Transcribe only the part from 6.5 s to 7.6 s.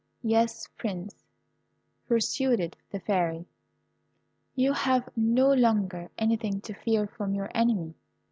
to fear from your